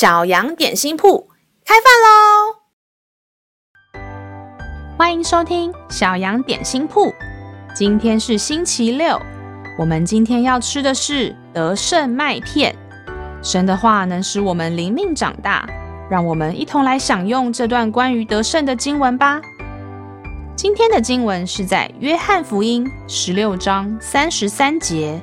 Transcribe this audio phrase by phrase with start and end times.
[0.00, 1.28] 小羊点心铺
[1.62, 2.56] 开饭喽！
[4.96, 7.12] 欢迎收听小羊点心铺。
[7.74, 9.20] 今天是星期六，
[9.78, 12.74] 我们今天要吃的是得胜麦片。
[13.42, 15.68] 神的话能使我们灵命长大，
[16.08, 19.38] 让我们一同来享用这段关于得胜的经文吧。
[20.56, 25.20] 今天的经文是在约翰福音十六章三十三节。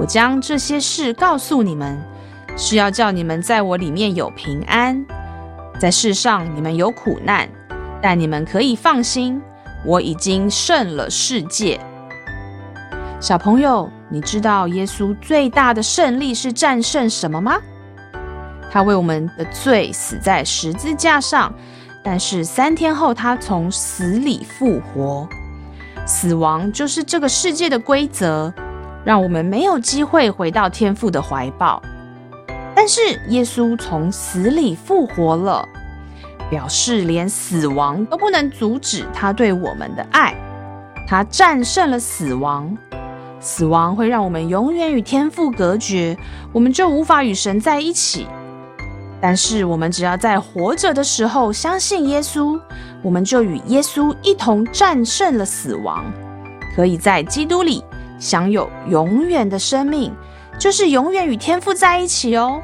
[0.00, 2.15] 我将这些事告诉你们。
[2.56, 5.04] 是要叫你们在我里面有平安，
[5.78, 7.46] 在世上你们有苦难，
[8.00, 9.40] 但你们可以放心，
[9.84, 11.78] 我已经胜了世界。
[13.20, 17.58] 小朋友，你知道耶稣最大的胜利是战胜什么吗？
[18.72, 21.54] 他为我们的罪死在十字架上，
[22.02, 25.28] 但是三天后他从死里复活。
[26.06, 28.52] 死亡就是这个世界的规则，
[29.04, 31.82] 让我们没有机会回到天父的怀抱。
[32.86, 35.68] 是耶稣从死里复活了，
[36.50, 40.34] 表示连死亡都不能阻止他对我们的爱。
[41.08, 42.76] 他战胜了死亡，
[43.40, 46.16] 死亡会让我们永远与天父隔绝，
[46.52, 48.26] 我们就无法与神在一起。
[49.20, 52.60] 但是我们只要在活着的时候相信耶稣，
[53.02, 56.04] 我们就与耶稣一同战胜了死亡，
[56.74, 57.82] 可以在基督里
[58.18, 60.12] 享有永远的生命。
[60.58, 62.62] 就是永远与天父在一起哦。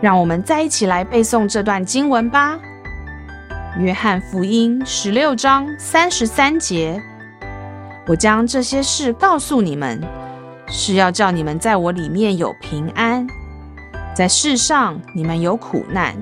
[0.00, 2.58] 让我们再一起来背诵这段经文吧。
[3.78, 7.02] 约翰福音十六章三十三节：
[8.06, 10.00] 我将这些事告诉你们，
[10.68, 13.26] 是要叫你们在我里面有平安。
[14.14, 16.14] 在世上你们有苦难，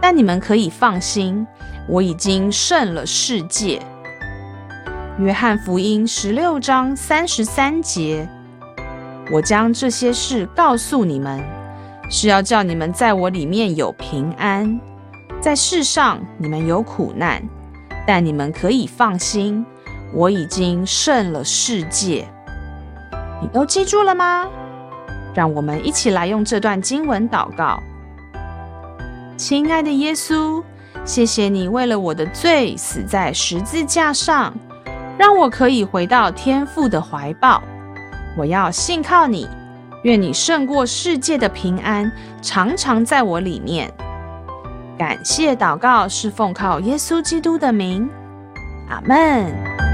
[0.00, 1.44] 但你们可以放心，
[1.88, 3.82] 我已经胜了世界。
[5.18, 8.28] 约翰福音十六章三十三节。
[9.32, 11.42] 我将这些事告诉你们，
[12.08, 14.78] 是要叫你们在我里面有平安。
[15.40, 17.42] 在世上你们有苦难，
[18.06, 19.64] 但你们可以放心，
[20.12, 22.26] 我已经胜了世界。
[23.42, 24.46] 你都记住了吗？
[25.34, 27.82] 让我们一起来用这段经文祷告。
[29.36, 30.62] 亲爱的耶稣，
[31.04, 34.54] 谢谢你为了我的罪死在十字架上，
[35.18, 37.62] 让我可以回到天父的怀抱。
[38.38, 39.46] 我要信靠你，
[40.06, 43.92] 愿你胜过世界的平安常常在我里面。
[44.96, 48.08] 感谢祷告是奉靠耶稣基督的名，
[48.88, 49.85] 阿门。